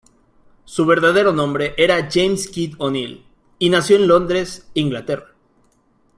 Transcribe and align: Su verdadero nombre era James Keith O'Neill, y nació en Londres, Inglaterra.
Su 0.65 0.87
verdadero 0.87 1.31
nombre 1.31 1.75
era 1.77 2.09
James 2.11 2.47
Keith 2.49 2.73
O'Neill, 2.79 3.23
y 3.59 3.69
nació 3.69 3.97
en 3.97 4.07
Londres, 4.07 4.67
Inglaterra. 4.73 5.35